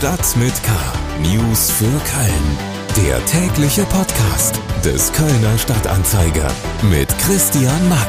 Stadt 0.00 0.34
mit 0.38 0.54
K. 0.62 0.72
News 1.20 1.70
für 1.70 1.84
Köln. 1.84 3.06
Der 3.06 3.22
tägliche 3.26 3.84
Podcast 3.84 4.58
des 4.82 5.12
Kölner 5.12 5.58
Stadtanzeiger 5.58 6.50
mit 6.90 7.06
Christian 7.18 7.86
Mack. 7.90 8.08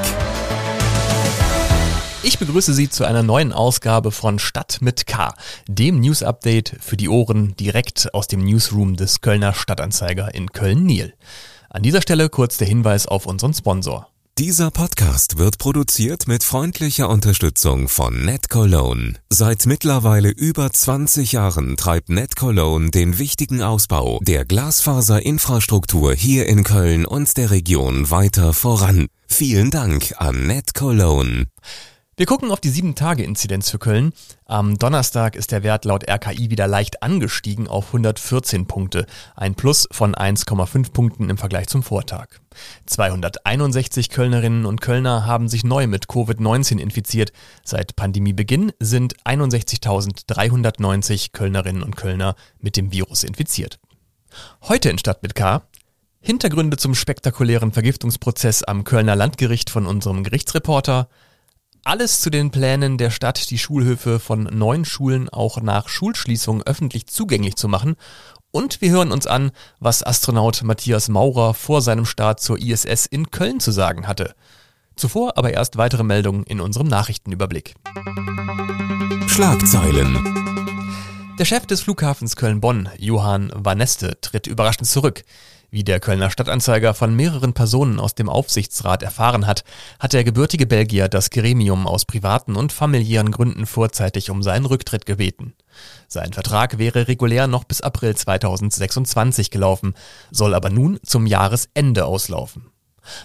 Ich 2.23 2.39
begrüße 2.39 2.73
Sie 2.73 2.87
zu 2.87 3.03
einer 3.03 3.23
neuen 3.23 3.51
Ausgabe 3.51 4.13
von 4.13 4.39
Stadt 4.39 4.77
mit 4.79 5.05
K, 5.05 5.33
dem 5.67 5.99
News 5.99 6.23
Update 6.23 6.77
für 6.79 6.95
die 6.95 7.09
Ohren 7.09 7.57
direkt 7.57 8.13
aus 8.13 8.27
dem 8.27 8.45
Newsroom 8.45 8.95
des 8.95 9.19
Kölner 9.19 9.53
Stadtanzeiger 9.53 10.33
in 10.33 10.53
Köln-Niel. 10.53 11.13
An 11.69 11.83
dieser 11.83 12.01
Stelle 12.01 12.29
kurz 12.29 12.57
der 12.57 12.67
Hinweis 12.69 13.05
auf 13.05 13.25
unseren 13.25 13.53
Sponsor. 13.53 14.10
Dieser 14.41 14.71
Podcast 14.71 15.37
wird 15.37 15.59
produziert 15.59 16.27
mit 16.27 16.43
freundlicher 16.43 17.09
Unterstützung 17.09 17.87
von 17.87 18.25
NetCologne. 18.25 19.13
Seit 19.29 19.67
mittlerweile 19.67 20.29
über 20.31 20.71
20 20.71 21.33
Jahren 21.33 21.77
treibt 21.77 22.09
NetCologne 22.09 22.89
den 22.89 23.19
wichtigen 23.19 23.61
Ausbau 23.61 24.19
der 24.23 24.43
Glasfaserinfrastruktur 24.45 26.15
hier 26.15 26.47
in 26.47 26.63
Köln 26.63 27.05
und 27.05 27.37
der 27.37 27.51
Region 27.51 28.09
weiter 28.09 28.53
voran. 28.53 29.09
Vielen 29.27 29.69
Dank 29.69 30.15
an 30.17 30.47
NetCologne. 30.47 31.45
Wir 32.21 32.27
gucken 32.27 32.51
auf 32.51 32.61
die 32.61 32.69
7-Tage-Inzidenz 32.69 33.71
für 33.71 33.79
Köln. 33.79 34.13
Am 34.45 34.77
Donnerstag 34.77 35.35
ist 35.35 35.51
der 35.51 35.63
Wert 35.63 35.85
laut 35.85 36.07
RKI 36.07 36.51
wieder 36.51 36.67
leicht 36.67 37.01
angestiegen 37.01 37.67
auf 37.67 37.87
114 37.87 38.67
Punkte, 38.67 39.07
ein 39.35 39.55
Plus 39.55 39.87
von 39.91 40.13
1,5 40.13 40.91
Punkten 40.91 41.31
im 41.31 41.39
Vergleich 41.39 41.65
zum 41.65 41.81
Vortag. 41.81 42.27
261 42.85 44.11
Kölnerinnen 44.11 44.67
und 44.67 44.81
Kölner 44.81 45.25
haben 45.25 45.49
sich 45.49 45.63
neu 45.63 45.87
mit 45.87 46.05
Covid-19 46.05 46.77
infiziert. 46.77 47.33
Seit 47.63 47.95
Pandemiebeginn 47.95 48.71
sind 48.77 49.15
61.390 49.23 51.31
Kölnerinnen 51.31 51.81
und 51.81 51.95
Kölner 51.95 52.35
mit 52.59 52.77
dem 52.77 52.91
Virus 52.91 53.23
infiziert. 53.23 53.79
Heute 54.61 54.91
in 54.91 54.99
Stadt 54.99 55.23
mit 55.23 55.33
K 55.33 55.63
Hintergründe 56.23 56.77
zum 56.77 56.93
spektakulären 56.93 57.71
Vergiftungsprozess 57.71 58.61
am 58.61 58.83
Kölner 58.83 59.15
Landgericht 59.15 59.71
von 59.71 59.87
unserem 59.87 60.23
Gerichtsreporter, 60.23 61.09
alles 61.83 62.21
zu 62.21 62.29
den 62.29 62.51
Plänen 62.51 62.97
der 62.97 63.09
Stadt, 63.09 63.49
die 63.49 63.57
Schulhöfe 63.57 64.19
von 64.19 64.43
neun 64.43 64.85
Schulen 64.85 65.29
auch 65.29 65.61
nach 65.61 65.89
Schulschließung 65.89 66.63
öffentlich 66.63 67.07
zugänglich 67.07 67.55
zu 67.55 67.67
machen. 67.67 67.95
Und 68.51 68.81
wir 68.81 68.91
hören 68.91 69.11
uns 69.11 69.27
an, 69.27 69.51
was 69.79 70.03
Astronaut 70.03 70.61
Matthias 70.63 71.09
Maurer 71.09 71.53
vor 71.53 71.81
seinem 71.81 72.05
Start 72.05 72.39
zur 72.39 72.59
ISS 72.59 73.05
in 73.05 73.31
Köln 73.31 73.59
zu 73.59 73.71
sagen 73.71 74.07
hatte. 74.07 74.35
Zuvor 74.95 75.37
aber 75.37 75.53
erst 75.53 75.77
weitere 75.77 76.03
Meldungen 76.03 76.43
in 76.43 76.59
unserem 76.59 76.87
Nachrichtenüberblick. 76.87 77.75
Schlagzeilen. 79.27 80.19
Der 81.39 81.45
Chef 81.45 81.65
des 81.65 81.81
Flughafens 81.81 82.35
Köln-Bonn, 82.35 82.89
Johann 82.97 83.51
Vaneste, 83.55 84.19
tritt 84.21 84.45
überraschend 84.45 84.87
zurück. 84.87 85.23
Wie 85.73 85.85
der 85.85 86.01
Kölner 86.01 86.29
Stadtanzeiger 86.29 86.93
von 86.93 87.15
mehreren 87.15 87.53
Personen 87.53 87.97
aus 87.97 88.13
dem 88.13 88.27
Aufsichtsrat 88.27 89.03
erfahren 89.03 89.47
hat, 89.47 89.63
hat 89.99 90.11
der 90.11 90.25
gebürtige 90.25 90.67
Belgier 90.67 91.07
das 91.07 91.29
Gremium 91.29 91.87
aus 91.87 92.03
privaten 92.03 92.57
und 92.57 92.73
familiären 92.73 93.31
Gründen 93.31 93.65
vorzeitig 93.65 94.29
um 94.29 94.43
seinen 94.43 94.65
Rücktritt 94.65 95.05
gebeten. 95.05 95.53
Sein 96.09 96.33
Vertrag 96.33 96.77
wäre 96.77 97.07
regulär 97.07 97.47
noch 97.47 97.63
bis 97.63 97.79
April 97.79 98.17
2026 98.17 99.49
gelaufen, 99.49 99.93
soll 100.29 100.55
aber 100.55 100.69
nun 100.69 100.99
zum 101.03 101.25
Jahresende 101.25 102.03
auslaufen. 102.03 102.69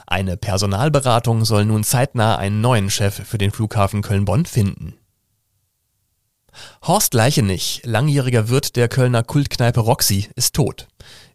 Eine 0.06 0.36
Personalberatung 0.36 1.44
soll 1.44 1.64
nun 1.64 1.82
zeitnah 1.82 2.36
einen 2.36 2.60
neuen 2.60 2.90
Chef 2.90 3.26
für 3.26 3.38
den 3.38 3.50
Flughafen 3.50 4.02
Köln-Bonn 4.02 4.46
finden. 4.46 4.94
Horst 6.86 7.14
Leichenich, 7.14 7.82
langjähriger 7.84 8.48
Wirt 8.48 8.76
der 8.76 8.88
Kölner 8.88 9.22
Kultkneipe 9.22 9.80
Roxy, 9.80 10.28
ist 10.34 10.54
tot. 10.54 10.86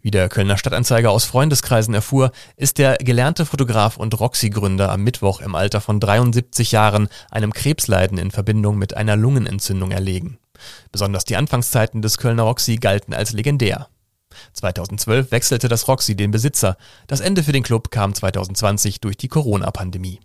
Wie 0.02 0.12
der 0.12 0.30
Kölner 0.30 0.58
Stadtanzeiger 0.58 1.12
aus 1.12 1.26
Freundeskreisen 1.26 1.94
erfuhr, 1.94 2.32
ist 2.56 2.78
der 2.78 2.98
gelernte 2.98 3.46
Fotograf 3.46 3.98
und 3.98 4.20
Roxy-Gründer 4.20 4.92
am 4.92 5.04
Mittwoch 5.04 5.42
im 5.42 5.56
Alter 5.56 5.82
von 5.82 6.00
73 6.00 6.72
Jahren 6.72 7.08
einem 7.30 7.54
Krebsleiden 7.54 8.18
in 8.18 8.32
Verbindung 8.32 8.78
mit 8.78 8.98
einer 8.98 9.16
Lungenentzündung 9.16 9.92
erlegen. 9.92 10.38
Besonders 10.92 11.26
die 11.26 11.36
Anfangszeiten 11.36 12.02
des 12.02 12.18
Kölner 12.18 12.44
Roxy 12.44 12.78
galten 12.78 13.14
als 13.14 13.34
legendär. 13.34 13.88
2012 14.54 15.32
wechselte 15.32 15.68
das 15.68 15.88
Roxy 15.88 16.16
den 16.16 16.32
Besitzer. 16.32 16.78
Das 17.08 17.20
Ende 17.20 17.44
für 17.44 17.52
den 17.52 17.64
Club 17.64 17.92
kam 17.92 18.14
2020 18.14 19.02
durch 19.02 19.18
die 19.18 19.28
Corona-Pandemie. 19.28 20.20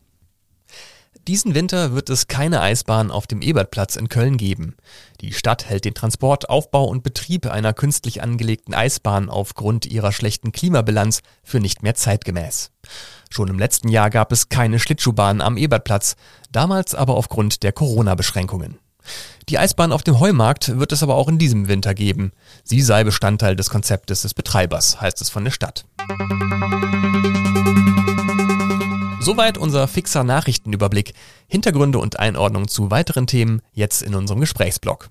Diesen 1.27 1.55
Winter 1.55 1.93
wird 1.93 2.11
es 2.11 2.29
keine 2.29 2.61
Eisbahn 2.61 3.11
auf 3.11 3.27
dem 3.27 3.43
Ebertplatz 3.43 3.97
in 3.97 4.09
Köln 4.09 4.37
geben. 4.37 4.77
Die 5.21 5.33
Stadt 5.33 5.69
hält 5.69 5.85
den 5.85 5.95
Transport, 5.95 6.49
Aufbau 6.49 6.85
und 6.85 7.03
Betrieb 7.03 7.47
einer 7.47 7.73
künstlich 7.73 8.23
angelegten 8.23 8.75
Eisbahn 8.75 9.29
aufgrund 9.29 9.87
ihrer 9.87 10.13
schlechten 10.13 10.53
Klimabilanz 10.53 11.23
für 11.43 11.59
nicht 11.59 11.83
mehr 11.83 11.95
zeitgemäß. 11.95 12.71
Schon 13.31 13.49
im 13.49 13.59
letzten 13.59 13.89
Jahr 13.89 14.11
gab 14.11 14.31
es 14.31 14.49
keine 14.49 14.79
Schlittschuhbahn 14.79 15.41
am 15.41 15.57
Ebertplatz, 15.57 16.17
damals 16.53 16.95
aber 16.95 17.17
aufgrund 17.17 17.63
der 17.63 17.73
Corona-Beschränkungen. 17.73 18.79
Die 19.49 19.59
Eisbahn 19.59 19.93
auf 19.93 20.03
dem 20.03 20.19
Heumarkt 20.19 20.79
wird 20.79 20.93
es 20.93 21.03
aber 21.03 21.15
auch 21.15 21.29
in 21.29 21.39
diesem 21.39 21.69
Winter 21.69 21.95
geben. 21.95 22.33
Sie 22.65 22.83
sei 22.83 23.05
Bestandteil 23.05 23.57
des 23.57 23.71
Konzeptes 23.71 24.23
des 24.23 24.35
Betreibers, 24.35 25.01
heißt 25.01 25.21
es 25.21 25.31
von 25.31 25.45
der 25.45 25.53
Stadt. 25.53 25.85
Soweit 29.21 29.59
unser 29.59 29.89
fixer 29.89 30.23
Nachrichtenüberblick. 30.23 31.13
Hintergründe 31.49 31.99
und 31.99 32.19
Einordnung 32.19 32.69
zu 32.69 32.91
weiteren 32.91 33.27
Themen 33.27 33.61
jetzt 33.73 34.03
in 34.03 34.15
unserem 34.15 34.41
Gesprächsblock. 34.41 35.11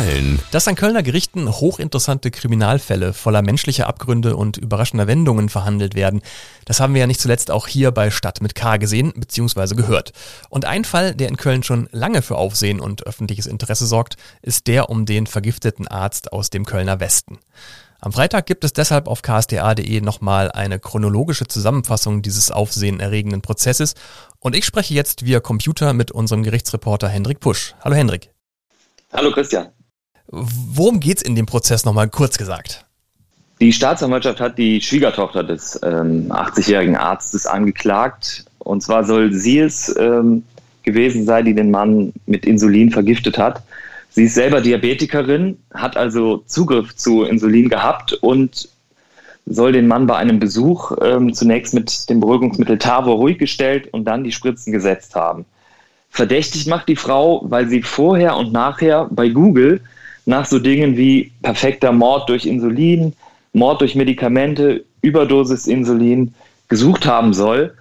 Köln. 0.00 0.38
Dass 0.50 0.66
an 0.66 0.76
Kölner 0.76 1.02
Gerichten 1.02 1.46
hochinteressante 1.46 2.30
Kriminalfälle 2.30 3.12
voller 3.12 3.42
menschlicher 3.42 3.86
Abgründe 3.86 4.34
und 4.34 4.56
überraschender 4.56 5.06
Wendungen 5.06 5.50
verhandelt 5.50 5.94
werden, 5.94 6.22
das 6.64 6.80
haben 6.80 6.94
wir 6.94 7.02
ja 7.02 7.06
nicht 7.06 7.20
zuletzt 7.20 7.50
auch 7.50 7.66
hier 7.66 7.90
bei 7.90 8.10
Stadt 8.10 8.40
mit 8.40 8.54
K 8.54 8.78
gesehen 8.78 9.12
bzw. 9.14 9.74
gehört. 9.74 10.12
Und 10.48 10.64
ein 10.64 10.86
Fall, 10.86 11.14
der 11.14 11.28
in 11.28 11.36
Köln 11.36 11.62
schon 11.62 11.86
lange 11.92 12.22
für 12.22 12.36
Aufsehen 12.36 12.80
und 12.80 13.06
öffentliches 13.06 13.46
Interesse 13.46 13.86
sorgt, 13.86 14.16
ist 14.40 14.68
der 14.68 14.88
um 14.88 15.04
den 15.04 15.26
vergifteten 15.26 15.86
Arzt 15.86 16.32
aus 16.32 16.48
dem 16.48 16.64
Kölner 16.64 16.98
Westen. 16.98 17.38
Am 18.00 18.12
Freitag 18.12 18.46
gibt 18.46 18.64
es 18.64 18.72
deshalb 18.72 19.06
auf 19.06 19.20
ksta.de 19.20 20.00
nochmal 20.00 20.50
eine 20.50 20.78
chronologische 20.78 21.46
Zusammenfassung 21.46 22.22
dieses 22.22 22.50
aufsehenerregenden 22.50 23.42
Prozesses 23.42 23.94
und 24.38 24.56
ich 24.56 24.64
spreche 24.64 24.94
jetzt 24.94 25.26
via 25.26 25.40
Computer 25.40 25.92
mit 25.92 26.10
unserem 26.10 26.42
Gerichtsreporter 26.42 27.08
Hendrik 27.08 27.40
Pusch. 27.40 27.74
Hallo 27.84 27.94
Hendrik. 27.94 28.30
Hallo 29.12 29.30
Christian. 29.32 29.68
Worum 30.32 31.00
geht's 31.00 31.22
in 31.22 31.34
dem 31.34 31.46
Prozess 31.46 31.84
nochmal 31.84 32.08
kurz 32.08 32.38
gesagt? 32.38 32.86
Die 33.60 33.72
Staatsanwaltschaft 33.72 34.40
hat 34.40 34.58
die 34.58 34.80
Schwiegertochter 34.80 35.42
des 35.42 35.78
ähm, 35.82 36.30
80-jährigen 36.30 36.96
Arztes 36.96 37.46
angeklagt. 37.46 38.44
Und 38.60 38.82
zwar 38.82 39.04
soll 39.04 39.32
sie 39.32 39.58
es 39.58 39.94
ähm, 39.98 40.44
gewesen 40.82 41.26
sein, 41.26 41.44
die 41.44 41.54
den 41.54 41.70
Mann 41.70 42.12
mit 42.26 42.46
Insulin 42.46 42.90
vergiftet 42.90 43.38
hat. 43.38 43.62
Sie 44.10 44.24
ist 44.24 44.34
selber 44.34 44.60
Diabetikerin, 44.60 45.58
hat 45.74 45.96
also 45.96 46.38
Zugriff 46.46 46.96
zu 46.96 47.24
Insulin 47.24 47.68
gehabt 47.68 48.12
und 48.14 48.68
soll 49.46 49.72
den 49.72 49.88
Mann 49.88 50.06
bei 50.06 50.16
einem 50.16 50.38
Besuch 50.38 50.92
ähm, 51.02 51.34
zunächst 51.34 51.74
mit 51.74 52.08
dem 52.08 52.20
Beruhigungsmittel 52.20 52.78
Tavor 52.78 53.16
ruhig 53.16 53.38
gestellt 53.38 53.88
und 53.92 54.04
dann 54.04 54.24
die 54.24 54.32
Spritzen 54.32 54.72
gesetzt 54.72 55.14
haben. 55.14 55.44
Verdächtig 56.08 56.66
macht 56.66 56.88
die 56.88 56.96
Frau, 56.96 57.42
weil 57.44 57.68
sie 57.68 57.82
vorher 57.82 58.36
und 58.36 58.52
nachher 58.52 59.08
bei 59.10 59.28
Google 59.28 59.80
nach 60.30 60.46
so 60.46 60.58
Dingen 60.58 60.96
wie 60.96 61.32
perfekter 61.42 61.92
Mord 61.92 62.28
durch 62.30 62.46
Insulin, 62.46 63.12
Mord 63.52 63.82
durch 63.82 63.94
Medikamente, 63.94 64.84
Überdosis 65.02 65.66
Insulin 65.66 66.34
gesucht 66.68 67.04
haben 67.04 67.34
soll 67.34 67.74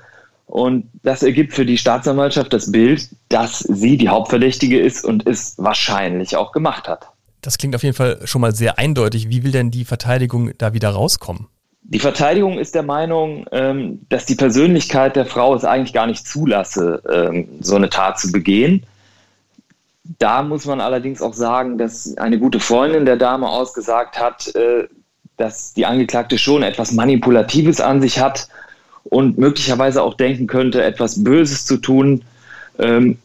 und 0.49 0.89
das 1.03 1.21
ergibt 1.21 1.53
für 1.53 1.65
die 1.65 1.77
Staatsanwaltschaft 1.77 2.51
das 2.51 2.71
Bild, 2.71 3.07
dass 3.29 3.59
sie 3.59 3.97
die 3.97 4.09
Hauptverdächtige 4.09 4.79
ist 4.79 5.05
und 5.05 5.27
es 5.27 5.53
wahrscheinlich 5.57 6.35
auch 6.35 6.51
gemacht 6.51 6.87
hat. 6.87 7.07
Das 7.41 7.57
klingt 7.59 7.75
auf 7.75 7.83
jeden 7.83 7.95
Fall 7.95 8.19
schon 8.25 8.41
mal 8.41 8.53
sehr 8.53 8.79
eindeutig. 8.79 9.29
Wie 9.29 9.43
will 9.43 9.51
denn 9.51 9.69
die 9.69 9.85
Verteidigung 9.85 10.51
da 10.57 10.73
wieder 10.73 10.89
rauskommen? 10.89 11.47
Die 11.83 11.99
Verteidigung 11.99 12.57
ist 12.57 12.73
der 12.73 12.83
Meinung, 12.83 13.45
ähm, 13.51 14.01
dass 14.09 14.25
die 14.25 14.35
Persönlichkeit 14.35 15.15
der 15.15 15.25
Frau 15.27 15.53
es 15.53 15.63
eigentlich 15.63 15.93
gar 15.93 16.07
nicht 16.07 16.27
zulasse, 16.27 17.01
ähm, 17.11 17.47
so 17.61 17.75
eine 17.75 17.89
Tat 17.89 18.19
zu 18.19 18.31
begehen. 18.31 18.83
Da 20.17 20.41
muss 20.41 20.65
man 20.65 20.81
allerdings 20.81 21.21
auch 21.21 21.35
sagen, 21.35 21.77
dass 21.77 22.17
eine 22.17 22.39
gute 22.39 22.59
Freundin 22.59 23.05
der 23.05 23.17
Dame 23.17 23.47
ausgesagt 23.47 24.19
hat, 24.19 24.53
äh, 24.55 24.87
dass 25.37 25.73
die 25.73 25.85
Angeklagte 25.85 26.37
schon 26.37 26.63
etwas 26.63 26.91
Manipulatives 26.91 27.79
an 27.79 28.01
sich 28.01 28.19
hat 28.19 28.47
und 29.03 29.37
möglicherweise 29.37 30.01
auch 30.01 30.15
denken 30.15 30.47
könnte, 30.47 30.83
etwas 30.83 31.23
Böses 31.23 31.65
zu 31.65 31.77
tun, 31.77 32.23
ähm, 32.79 33.17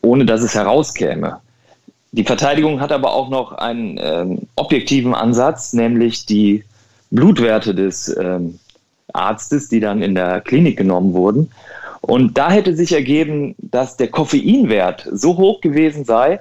ohne 0.00 0.24
dass 0.24 0.42
es 0.42 0.54
herauskäme. 0.54 1.40
Die 2.12 2.24
Verteidigung 2.24 2.80
hat 2.80 2.92
aber 2.92 3.12
auch 3.12 3.28
noch 3.28 3.52
einen 3.52 3.98
ähm, 4.00 4.48
objektiven 4.54 5.14
Ansatz, 5.14 5.72
nämlich 5.72 6.24
die 6.24 6.64
Blutwerte 7.10 7.74
des 7.74 8.16
ähm, 8.16 8.58
Arztes, 9.12 9.68
die 9.68 9.80
dann 9.80 10.02
in 10.02 10.14
der 10.14 10.40
Klinik 10.40 10.78
genommen 10.78 11.12
wurden. 11.12 11.50
Und 12.00 12.38
da 12.38 12.50
hätte 12.50 12.74
sich 12.74 12.92
ergeben, 12.92 13.54
dass 13.58 13.96
der 13.96 14.08
Koffeinwert 14.08 15.08
so 15.10 15.36
hoch 15.36 15.60
gewesen 15.60 16.04
sei, 16.04 16.40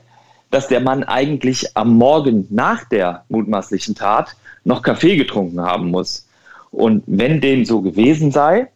dass 0.52 0.68
der 0.68 0.80
Mann 0.80 1.04
eigentlich 1.04 1.76
am 1.76 1.96
Morgen 1.98 2.48
nach 2.50 2.86
der 2.86 3.26
mutmaßlichen 3.30 3.96
Tat 3.96 4.36
noch 4.64 4.82
Kaffee 4.82 5.18
getrunken 5.18 5.62
haben 5.62 5.92
muss. 5.92 6.28
Und 6.72 7.04
wenn 7.08 7.42
dem 7.42 7.66
so 7.66 7.82
gewesen 7.82 8.32
sei, 8.32 8.70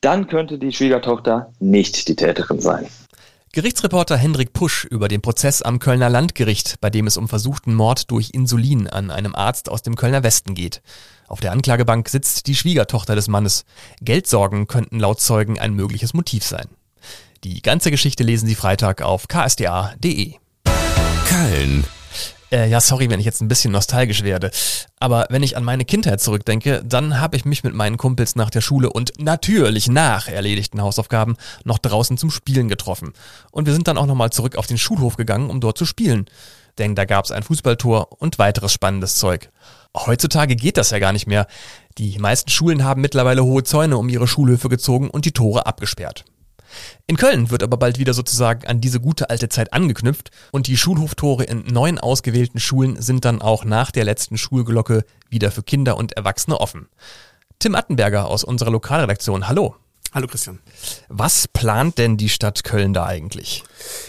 dann 0.00 0.26
könnte 0.28 0.58
die 0.58 0.72
Schwiegertochter 0.72 1.52
nicht 1.60 2.08
die 2.08 2.16
Täterin 2.16 2.60
sein. 2.60 2.86
Gerichtsreporter 3.52 4.16
Hendrik 4.16 4.52
Pusch 4.52 4.84
über 4.84 5.08
den 5.08 5.22
Prozess 5.22 5.60
am 5.60 5.80
Kölner 5.80 6.08
Landgericht, 6.08 6.76
bei 6.80 6.88
dem 6.88 7.08
es 7.08 7.16
um 7.16 7.28
versuchten 7.28 7.74
Mord 7.74 8.08
durch 8.12 8.30
Insulin 8.30 8.86
an 8.86 9.10
einem 9.10 9.34
Arzt 9.34 9.68
aus 9.68 9.82
dem 9.82 9.96
Kölner 9.96 10.22
Westen 10.22 10.54
geht. 10.54 10.82
Auf 11.26 11.40
der 11.40 11.50
Anklagebank 11.50 12.08
sitzt 12.08 12.46
die 12.46 12.54
Schwiegertochter 12.54 13.16
des 13.16 13.26
Mannes. 13.26 13.64
Geldsorgen 14.02 14.68
könnten 14.68 15.00
laut 15.00 15.20
Zeugen 15.20 15.58
ein 15.58 15.74
mögliches 15.74 16.14
Motiv 16.14 16.44
sein. 16.44 16.68
Die 17.42 17.60
ganze 17.60 17.90
Geschichte 17.90 18.22
lesen 18.22 18.46
Sie 18.46 18.54
Freitag 18.54 19.02
auf 19.02 19.26
ksda.de. 19.26 20.34
Köln. 21.26 21.84
Äh, 22.52 22.68
ja, 22.68 22.80
sorry, 22.80 23.08
wenn 23.10 23.20
ich 23.20 23.26
jetzt 23.26 23.40
ein 23.40 23.48
bisschen 23.48 23.72
nostalgisch 23.72 24.22
werde. 24.24 24.50
Aber 24.98 25.26
wenn 25.30 25.42
ich 25.42 25.56
an 25.56 25.64
meine 25.64 25.84
Kindheit 25.84 26.20
zurückdenke, 26.20 26.82
dann 26.84 27.20
habe 27.20 27.36
ich 27.36 27.44
mich 27.44 27.62
mit 27.62 27.74
meinen 27.74 27.96
Kumpels 27.96 28.34
nach 28.34 28.50
der 28.50 28.60
Schule 28.60 28.92
und 28.92 29.12
natürlich 29.18 29.88
nach 29.88 30.26
erledigten 30.28 30.82
Hausaufgaben 30.82 31.36
noch 31.64 31.78
draußen 31.78 32.18
zum 32.18 32.30
Spielen 32.30 32.68
getroffen. 32.68 33.12
Und 33.52 33.66
wir 33.66 33.72
sind 33.72 33.86
dann 33.86 33.98
auch 33.98 34.06
nochmal 34.06 34.30
zurück 34.30 34.56
auf 34.56 34.66
den 34.66 34.78
Schulhof 34.78 35.16
gegangen, 35.16 35.48
um 35.48 35.60
dort 35.60 35.78
zu 35.78 35.86
spielen. 35.86 36.26
Denn 36.78 36.94
da 36.94 37.04
gab 37.04 37.24
es 37.24 37.30
ein 37.30 37.42
Fußballtor 37.42 38.20
und 38.20 38.38
weiteres 38.38 38.72
spannendes 38.72 39.14
Zeug. 39.14 39.50
Heutzutage 39.96 40.56
geht 40.56 40.76
das 40.76 40.90
ja 40.90 40.98
gar 40.98 41.12
nicht 41.12 41.26
mehr. 41.26 41.46
Die 41.98 42.18
meisten 42.18 42.50
Schulen 42.50 42.84
haben 42.84 43.00
mittlerweile 43.00 43.44
hohe 43.44 43.64
Zäune 43.64 43.96
um 43.96 44.08
ihre 44.08 44.26
Schulhöfe 44.26 44.68
gezogen 44.68 45.10
und 45.10 45.24
die 45.24 45.32
Tore 45.32 45.66
abgesperrt. 45.66 46.24
In 47.06 47.16
Köln 47.16 47.50
wird 47.50 47.62
aber 47.62 47.76
bald 47.76 47.98
wieder 47.98 48.14
sozusagen 48.14 48.66
an 48.66 48.80
diese 48.80 49.00
gute 49.00 49.30
alte 49.30 49.48
Zeit 49.48 49.72
angeknüpft 49.72 50.30
und 50.52 50.66
die 50.66 50.76
Schulhoftore 50.76 51.44
in 51.44 51.64
neun 51.64 51.98
ausgewählten 51.98 52.60
Schulen 52.60 53.00
sind 53.00 53.24
dann 53.24 53.42
auch 53.42 53.64
nach 53.64 53.90
der 53.90 54.04
letzten 54.04 54.38
Schulglocke 54.38 55.04
wieder 55.28 55.50
für 55.50 55.62
Kinder 55.62 55.96
und 55.96 56.12
Erwachsene 56.12 56.60
offen. 56.60 56.88
Tim 57.58 57.74
Attenberger 57.74 58.26
aus 58.26 58.44
unserer 58.44 58.70
Lokalredaktion, 58.70 59.48
hallo. 59.48 59.76
Hallo 60.12 60.26
Christian. 60.26 60.58
Was 61.08 61.46
plant 61.46 61.98
denn 61.98 62.16
die 62.16 62.28
Stadt 62.28 62.64
Köln 62.64 62.92
da 62.92 63.06
eigentlich? 63.06 63.62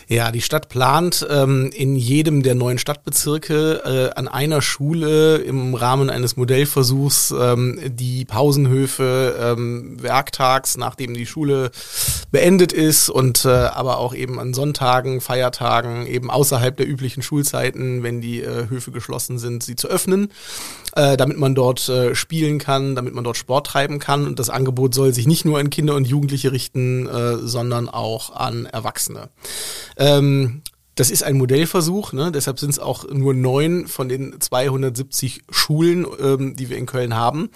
Ja, 0.07 0.31
die 0.31 0.41
Stadt 0.41 0.67
plant 0.67 1.25
ähm, 1.29 1.69
in 1.75 1.95
jedem 1.95 2.41
der 2.41 2.55
neuen 2.55 2.79
Stadtbezirke 2.79 4.09
äh, 4.13 4.17
an 4.17 4.27
einer 4.27 4.63
Schule 4.63 5.37
im 5.37 5.75
Rahmen 5.75 6.09
eines 6.09 6.37
Modellversuchs 6.37 7.31
ähm, 7.39 7.79
die 7.85 8.25
Pausenhöfe 8.25 9.37
ähm, 9.39 10.01
werktags, 10.01 10.75
nachdem 10.75 11.13
die 11.13 11.27
Schule 11.27 11.69
beendet 12.31 12.73
ist 12.73 13.09
und 13.09 13.45
äh, 13.45 13.49
aber 13.49 13.99
auch 13.99 14.15
eben 14.15 14.39
an 14.39 14.55
Sonntagen, 14.55 15.21
Feiertagen, 15.21 16.07
eben 16.07 16.31
außerhalb 16.31 16.75
der 16.75 16.87
üblichen 16.87 17.21
Schulzeiten, 17.21 18.01
wenn 18.01 18.21
die 18.21 18.41
äh, 18.41 18.69
Höfe 18.69 18.91
geschlossen 18.91 19.37
sind, 19.37 19.61
sie 19.61 19.75
zu 19.75 19.87
öffnen, 19.87 20.29
äh, 20.95 21.15
damit 21.15 21.37
man 21.37 21.53
dort 21.53 21.87
äh, 21.89 22.15
spielen 22.15 22.57
kann, 22.57 22.95
damit 22.95 23.13
man 23.13 23.23
dort 23.23 23.37
Sport 23.37 23.67
treiben 23.67 23.99
kann. 23.99 24.25
Und 24.25 24.39
das 24.39 24.49
Angebot 24.49 24.95
soll 24.95 25.13
sich 25.13 25.27
nicht 25.27 25.45
nur 25.45 25.59
an 25.59 25.69
Kinder 25.69 25.90
und 25.95 26.07
Jugendliche 26.07 26.51
richten, 26.51 27.07
äh, 27.07 27.37
sondern 27.37 27.89
auch 27.89 28.35
an 28.35 28.65
Erwachsene. 28.65 29.29
Ähm, 29.97 30.61
das 30.95 31.09
ist 31.09 31.23
ein 31.23 31.37
Modellversuch, 31.37 32.11
ne? 32.11 32.31
deshalb 32.31 32.59
sind 32.59 32.71
es 32.71 32.79
auch 32.79 33.09
nur 33.09 33.33
neun 33.33 33.87
von 33.87 34.09
den 34.09 34.39
270 34.39 35.43
Schulen, 35.49 36.05
ähm, 36.21 36.55
die 36.55 36.69
wir 36.69 36.77
in 36.77 36.85
Köln 36.85 37.15
haben. 37.15 37.49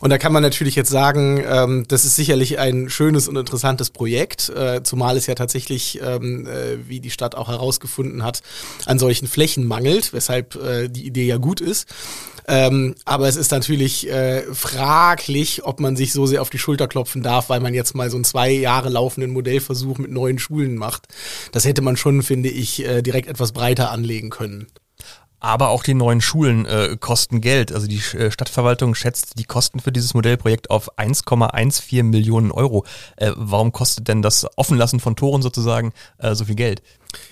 Und 0.00 0.10
da 0.10 0.18
kann 0.18 0.32
man 0.32 0.42
natürlich 0.42 0.76
jetzt 0.76 0.90
sagen, 0.90 1.42
ähm, 1.46 1.84
das 1.88 2.04
ist 2.04 2.16
sicherlich 2.16 2.58
ein 2.58 2.88
schönes 2.88 3.28
und 3.28 3.36
interessantes 3.36 3.90
Projekt, 3.90 4.48
äh, 4.48 4.82
zumal 4.82 5.16
es 5.16 5.26
ja 5.26 5.34
tatsächlich, 5.34 6.00
ähm, 6.02 6.46
äh, 6.46 6.88
wie 6.88 7.00
die 7.00 7.10
Stadt 7.10 7.34
auch 7.34 7.48
herausgefunden 7.48 8.22
hat, 8.24 8.42
an 8.86 8.98
solchen 8.98 9.28
Flächen 9.28 9.66
mangelt, 9.66 10.12
weshalb 10.12 10.56
äh, 10.56 10.88
die 10.88 11.06
Idee 11.06 11.26
ja 11.26 11.36
gut 11.36 11.60
ist. 11.60 11.86
Ähm, 12.50 12.96
aber 13.04 13.28
es 13.28 13.36
ist 13.36 13.52
natürlich 13.52 14.10
äh, 14.10 14.42
fraglich, 14.52 15.64
ob 15.64 15.78
man 15.78 15.94
sich 15.94 16.12
so 16.12 16.26
sehr 16.26 16.42
auf 16.42 16.50
die 16.50 16.58
Schulter 16.58 16.88
klopfen 16.88 17.22
darf, 17.22 17.48
weil 17.48 17.60
man 17.60 17.74
jetzt 17.74 17.94
mal 17.94 18.10
so 18.10 18.16
einen 18.16 18.24
zwei 18.24 18.50
Jahre 18.50 18.88
laufenden 18.88 19.30
Modellversuch 19.30 19.98
mit 19.98 20.10
neuen 20.10 20.40
Schulen 20.40 20.76
macht. 20.76 21.06
Das 21.52 21.64
hätte 21.64 21.80
man 21.80 21.96
schon, 21.96 22.22
finde 22.22 22.48
ich, 22.48 22.69
äh, 22.78 23.02
direkt 23.02 23.28
etwas 23.28 23.52
breiter 23.52 23.90
anlegen 23.90 24.30
können. 24.30 24.68
Aber 25.42 25.70
auch 25.70 25.82
die 25.82 25.94
neuen 25.94 26.20
Schulen 26.20 26.66
äh, 26.66 26.98
kosten 27.00 27.40
Geld. 27.40 27.72
Also 27.72 27.86
die 27.86 28.02
äh, 28.16 28.30
Stadtverwaltung 28.30 28.94
schätzt 28.94 29.38
die 29.38 29.44
Kosten 29.44 29.80
für 29.80 29.90
dieses 29.90 30.12
Modellprojekt 30.12 30.70
auf 30.70 30.98
1,14 30.98 32.02
Millionen 32.02 32.52
Euro. 32.52 32.84
Äh, 33.16 33.32
warum 33.36 33.72
kostet 33.72 34.06
denn 34.08 34.20
das 34.20 34.46
Offenlassen 34.56 35.00
von 35.00 35.16
Toren 35.16 35.40
sozusagen 35.40 35.92
äh, 36.18 36.34
so 36.34 36.44
viel 36.44 36.56
Geld? 36.56 36.82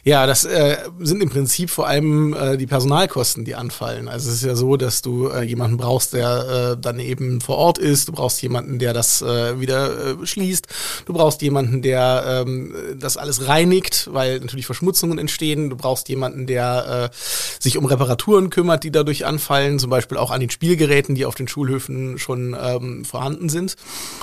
Ja, 0.05 0.27
das 0.27 0.45
äh, 0.45 0.79
sind 1.01 1.23
im 1.23 1.29
Prinzip 1.29 1.71
vor 1.71 1.87
allem 1.87 2.33
äh, 2.35 2.57
die 2.57 2.67
Personalkosten, 2.67 3.45
die 3.45 3.55
anfallen. 3.55 4.09
Also 4.09 4.31
es 4.31 4.37
ist 4.37 4.45
ja 4.45 4.55
so, 4.55 4.77
dass 4.77 5.03
du 5.03 5.29
äh, 5.29 5.43
jemanden 5.43 5.77
brauchst, 5.77 6.15
der 6.15 6.77
äh, 6.77 6.81
dann 6.81 6.99
eben 6.99 7.41
vor 7.41 7.57
Ort 7.57 7.79
ist. 7.79 8.09
Du 8.09 8.13
brauchst 8.13 8.41
jemanden, 8.43 8.79
der 8.79 8.93
das 8.93 9.23
äh, 9.23 9.61
wieder 9.61 10.21
äh, 10.23 10.27
schließt. 10.27 10.67
Du 11.05 11.13
brauchst 11.13 11.43
jemanden, 11.43 11.83
der 11.83 12.45
ähm, 12.47 12.75
das 12.99 13.17
alles 13.17 13.49
reinigt, 13.49 14.09
weil 14.13 14.41
natürlich 14.41 14.67
Verschmutzungen 14.67 15.19
entstehen. 15.19 15.69
Du 15.71 15.77
brauchst 15.77 16.09
jemanden, 16.09 16.47
der 16.47 17.11
äh, 17.13 17.17
sich 17.63 17.77
um 17.77 17.85
Reparaturen 17.85 18.51
kümmert, 18.51 18.85
die 18.85 18.91
dadurch 18.91 19.27
anfallen, 19.27 19.79
zum 19.79 19.91
Beispiel 19.91 20.17
auch 20.17 20.31
an 20.31 20.41
den 20.41 20.51
Spielgeräten, 20.51 21.15
die 21.15 21.27
auf 21.27 21.35
den 21.35 21.49
Schulhöfen 21.49 22.19
schon 22.19 22.57
ähm, 22.59 23.05
vorhanden 23.05 23.49
sind. 23.49 23.77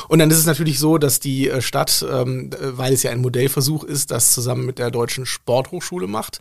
Und 0.08 0.20
dann 0.20 0.32
ist 0.32 0.38
es 0.38 0.46
natürlich 0.46 0.80
so, 0.80 0.98
dass 0.98 1.20
die 1.20 1.50
äh, 1.50 1.62
Stadt, 1.62 2.04
ähm, 2.10 2.50
weil 2.60 2.94
es 2.94 3.04
ja 3.04 3.12
ein 3.12 3.22
Modellversuch 3.22 3.84
ist, 3.84 4.12
das 4.12 4.34
zusammen 4.34 4.66
mit 4.66 4.80
der 4.80 4.90
deutschen 4.90 5.26
Sporthochschule 5.46 6.08
macht. 6.08 6.40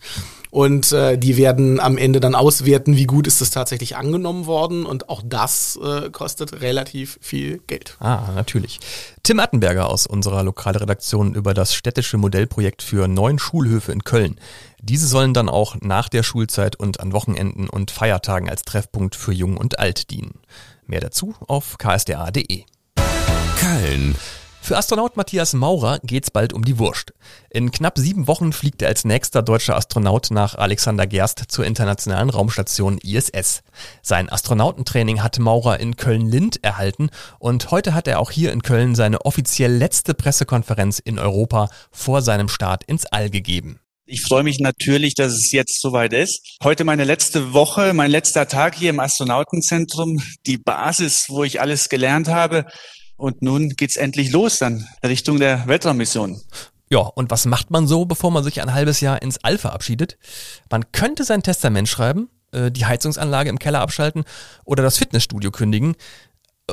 Und 0.50 0.92
äh, 0.92 1.18
die 1.18 1.36
werden 1.36 1.78
am 1.78 1.98
Ende 1.98 2.20
dann 2.20 2.34
auswerten, 2.34 2.96
wie 2.96 3.04
gut 3.04 3.26
ist 3.26 3.42
es 3.42 3.50
tatsächlich 3.50 3.96
angenommen 3.96 4.46
worden. 4.46 4.86
Und 4.86 5.10
auch 5.10 5.20
das 5.22 5.78
äh, 5.82 6.08
kostet 6.10 6.62
relativ 6.62 7.18
viel 7.20 7.58
Geld. 7.66 7.96
Ah, 8.00 8.30
natürlich. 8.34 8.80
Tim 9.22 9.40
Attenberger 9.40 9.90
aus 9.90 10.06
unserer 10.06 10.42
Lokalredaktion 10.42 11.34
über 11.34 11.52
das 11.52 11.74
städtische 11.74 12.16
Modellprojekt 12.16 12.82
für 12.82 13.06
neun 13.06 13.38
Schulhöfe 13.38 13.92
in 13.92 14.04
Köln. 14.04 14.40
Diese 14.80 15.06
sollen 15.06 15.34
dann 15.34 15.50
auch 15.50 15.76
nach 15.82 16.08
der 16.08 16.22
Schulzeit 16.22 16.76
und 16.76 17.00
an 17.00 17.12
Wochenenden 17.12 17.68
und 17.68 17.90
Feiertagen 17.90 18.48
als 18.48 18.62
Treffpunkt 18.62 19.16
für 19.16 19.32
Jung 19.32 19.58
und 19.58 19.78
Alt 19.78 20.10
dienen. 20.10 20.40
Mehr 20.86 21.00
dazu 21.00 21.34
auf 21.46 21.76
ksda.de. 21.76 22.64
Köln. 23.60 24.14
Für 24.64 24.78
Astronaut 24.78 25.18
Matthias 25.18 25.52
Maurer 25.52 25.98
geht's 26.04 26.30
bald 26.30 26.54
um 26.54 26.64
die 26.64 26.78
Wurst. 26.78 27.12
In 27.50 27.70
knapp 27.70 27.98
sieben 27.98 28.26
Wochen 28.26 28.54
fliegt 28.54 28.80
er 28.80 28.88
als 28.88 29.04
nächster 29.04 29.42
deutscher 29.42 29.76
Astronaut 29.76 30.30
nach 30.30 30.54
Alexander 30.54 31.06
Gerst 31.06 31.44
zur 31.48 31.66
internationalen 31.66 32.30
Raumstation 32.30 32.96
ISS. 32.96 33.60
Sein 34.00 34.32
Astronautentraining 34.32 35.22
hat 35.22 35.38
Maurer 35.38 35.80
in 35.80 35.98
Köln-Lind 35.98 36.64
erhalten 36.64 37.10
und 37.38 37.72
heute 37.72 37.92
hat 37.92 38.08
er 38.08 38.20
auch 38.20 38.30
hier 38.30 38.52
in 38.52 38.62
Köln 38.62 38.94
seine 38.94 39.26
offiziell 39.26 39.70
letzte 39.70 40.14
Pressekonferenz 40.14 40.98
in 40.98 41.18
Europa 41.18 41.68
vor 41.90 42.22
seinem 42.22 42.48
Start 42.48 42.84
ins 42.84 43.04
All 43.04 43.28
gegeben. 43.28 43.80
Ich 44.06 44.22
freue 44.22 44.44
mich 44.44 44.60
natürlich, 44.60 45.14
dass 45.14 45.34
es 45.34 45.52
jetzt 45.52 45.82
soweit 45.82 46.14
ist. 46.14 46.40
Heute 46.62 46.84
meine 46.84 47.04
letzte 47.04 47.52
Woche, 47.52 47.92
mein 47.92 48.10
letzter 48.10 48.48
Tag 48.48 48.76
hier 48.76 48.88
im 48.88 49.00
Astronautenzentrum, 49.00 50.22
die 50.46 50.56
Basis, 50.56 51.26
wo 51.28 51.44
ich 51.44 51.60
alles 51.60 51.90
gelernt 51.90 52.28
habe. 52.28 52.64
Und 53.16 53.42
nun 53.42 53.70
geht's 53.70 53.96
endlich 53.96 54.32
los 54.32 54.58
dann 54.58 54.86
Richtung 55.04 55.38
der 55.38 55.66
Weltraummission. 55.66 56.40
Ja, 56.90 57.00
und 57.00 57.30
was 57.30 57.46
macht 57.46 57.70
man 57.70 57.86
so, 57.86 58.04
bevor 58.04 58.30
man 58.30 58.44
sich 58.44 58.60
ein 58.60 58.74
halbes 58.74 59.00
Jahr 59.00 59.22
ins 59.22 59.42
All 59.42 59.58
verabschiedet? 59.58 60.18
Man 60.70 60.92
könnte 60.92 61.24
sein 61.24 61.42
Testament 61.42 61.88
schreiben, 61.88 62.28
äh, 62.52 62.70
die 62.70 62.86
Heizungsanlage 62.86 63.50
im 63.50 63.58
Keller 63.58 63.80
abschalten 63.80 64.24
oder 64.64 64.82
das 64.82 64.98
Fitnessstudio 64.98 65.50
kündigen. 65.50 65.96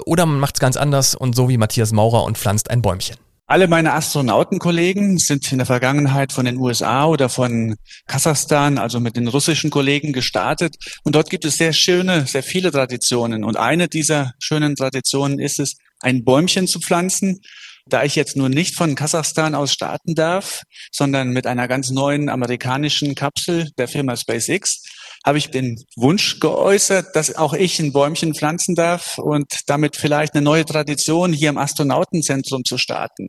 Oder 0.05 0.25
man 0.25 0.39
macht's 0.39 0.59
ganz 0.59 0.77
anders 0.77 1.15
und 1.15 1.35
so 1.35 1.49
wie 1.49 1.57
Matthias 1.57 1.91
Maurer 1.91 2.23
und 2.23 2.37
pflanzt 2.37 2.69
ein 2.69 2.81
Bäumchen. 2.81 3.17
Alle 3.47 3.67
meine 3.67 3.93
Astronautenkollegen 3.93 5.17
sind 5.17 5.51
in 5.51 5.57
der 5.57 5.67
Vergangenheit 5.67 6.31
von 6.31 6.45
den 6.45 6.55
USA 6.55 7.05
oder 7.05 7.27
von 7.27 7.75
Kasachstan, 8.07 8.77
also 8.77 9.01
mit 9.01 9.17
den 9.17 9.27
russischen 9.27 9.69
Kollegen 9.69 10.13
gestartet. 10.13 10.77
Und 11.03 11.15
dort 11.15 11.29
gibt 11.29 11.43
es 11.43 11.57
sehr 11.57 11.73
schöne, 11.73 12.25
sehr 12.27 12.43
viele 12.43 12.71
Traditionen. 12.71 13.43
Und 13.43 13.57
eine 13.57 13.89
dieser 13.89 14.31
schönen 14.39 14.77
Traditionen 14.77 15.37
ist 15.37 15.59
es, 15.59 15.75
ein 16.01 16.23
Bäumchen 16.23 16.67
zu 16.67 16.79
pflanzen. 16.79 17.41
Da 17.87 18.03
ich 18.03 18.15
jetzt 18.15 18.37
nur 18.37 18.47
nicht 18.47 18.75
von 18.75 18.95
Kasachstan 18.95 19.55
aus 19.55 19.73
starten 19.73 20.13
darf, 20.13 20.61
sondern 20.91 21.29
mit 21.29 21.47
einer 21.47 21.67
ganz 21.67 21.89
neuen 21.89 22.29
amerikanischen 22.29 23.15
Kapsel 23.15 23.69
der 23.77 23.87
Firma 23.87 24.15
SpaceX, 24.15 24.83
habe 25.25 25.37
ich 25.37 25.49
den 25.49 25.83
Wunsch 25.95 26.39
geäußert, 26.39 27.15
dass 27.15 27.35
auch 27.35 27.53
ich 27.53 27.79
ein 27.79 27.91
Bäumchen 27.91 28.33
pflanzen 28.33 28.75
darf 28.75 29.17
und 29.17 29.45
damit 29.67 29.95
vielleicht 29.95 30.33
eine 30.33 30.43
neue 30.43 30.65
Tradition 30.65 31.33
hier 31.33 31.49
im 31.49 31.57
Astronautenzentrum 31.57 32.63
zu 32.65 32.77
starten. 32.77 33.27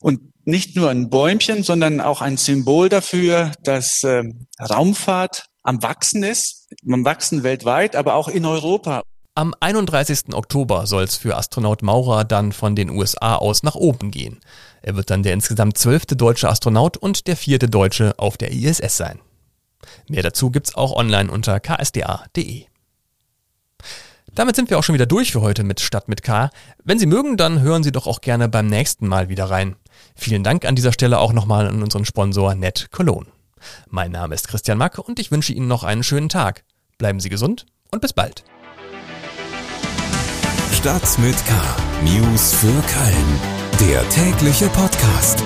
Und 0.00 0.20
nicht 0.44 0.76
nur 0.76 0.90
ein 0.90 1.08
Bäumchen, 1.08 1.62
sondern 1.62 2.00
auch 2.00 2.20
ein 2.20 2.36
Symbol 2.36 2.88
dafür, 2.88 3.52
dass 3.62 4.02
äh, 4.02 4.22
Raumfahrt 4.60 5.46
am 5.62 5.82
Wachsen 5.82 6.22
ist, 6.22 6.68
am 6.86 7.04
Wachsen 7.04 7.42
weltweit, 7.42 7.96
aber 7.96 8.14
auch 8.14 8.28
in 8.28 8.44
Europa. 8.44 9.02
Am 9.36 9.52
31. 9.58 10.32
Oktober 10.32 10.86
soll 10.86 11.02
es 11.02 11.16
für 11.16 11.36
Astronaut 11.36 11.82
Maurer 11.82 12.22
dann 12.22 12.52
von 12.52 12.76
den 12.76 12.88
USA 12.88 13.34
aus 13.34 13.64
nach 13.64 13.74
oben 13.74 14.12
gehen. 14.12 14.38
Er 14.80 14.94
wird 14.94 15.10
dann 15.10 15.24
der 15.24 15.32
insgesamt 15.32 15.76
zwölfte 15.76 16.14
deutsche 16.14 16.48
Astronaut 16.48 16.96
und 16.96 17.26
der 17.26 17.36
vierte 17.36 17.68
Deutsche 17.68 18.14
auf 18.16 18.36
der 18.36 18.52
ISS 18.52 18.96
sein. 18.96 19.18
Mehr 20.08 20.22
dazu 20.22 20.52
gibt's 20.52 20.76
auch 20.76 20.92
online 20.92 21.32
unter 21.32 21.58
ksda.de. 21.58 22.66
Damit 24.32 24.54
sind 24.54 24.70
wir 24.70 24.78
auch 24.78 24.84
schon 24.84 24.94
wieder 24.94 25.06
durch 25.06 25.32
für 25.32 25.40
heute 25.40 25.64
mit 25.64 25.80
Stadt 25.80 26.06
mit 26.06 26.22
K. 26.22 26.50
Wenn 26.84 27.00
Sie 27.00 27.06
mögen, 27.06 27.36
dann 27.36 27.60
hören 27.60 27.82
Sie 27.82 27.92
doch 27.92 28.06
auch 28.06 28.20
gerne 28.20 28.48
beim 28.48 28.68
nächsten 28.68 29.08
Mal 29.08 29.28
wieder 29.28 29.50
rein. 29.50 29.74
Vielen 30.14 30.44
Dank 30.44 30.64
an 30.64 30.76
dieser 30.76 30.92
Stelle 30.92 31.18
auch 31.18 31.32
nochmal 31.32 31.66
an 31.66 31.82
unseren 31.82 32.04
Sponsor 32.04 32.54
Net 32.54 32.88
Cologne. 32.92 33.26
Mein 33.88 34.12
Name 34.12 34.36
ist 34.36 34.46
Christian 34.46 34.78
Mack 34.78 35.00
und 35.00 35.18
ich 35.18 35.32
wünsche 35.32 35.52
Ihnen 35.52 35.66
noch 35.66 35.82
einen 35.82 36.04
schönen 36.04 36.28
Tag. 36.28 36.62
Bleiben 36.98 37.18
Sie 37.18 37.30
gesund 37.30 37.66
und 37.90 38.00
bis 38.00 38.12
bald. 38.12 38.44
Stadt 40.84 41.18
mit 41.18 41.36
K. 41.46 41.54
News 42.02 42.52
für 42.52 42.66
Köln. 42.66 43.40
Der 43.80 44.06
tägliche 44.10 44.68
Podcast. 44.68 45.42